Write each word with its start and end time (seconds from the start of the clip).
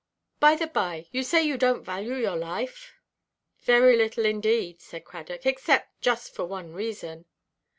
By–the–by, 0.39 1.09
you 1.11 1.21
say 1.21 1.43
you 1.43 1.59
donʼt 1.59 1.83
value 1.83 2.15
your 2.15 2.35
life?" 2.35 2.95
"Very 3.59 3.95
little 3.95 4.25
indeed," 4.25 4.81
said 4.81 5.05
Cradock, 5.05 5.45
"except 5.45 6.01
just 6.01 6.33
for 6.33 6.45
one 6.45 6.73
reason." 6.73 7.25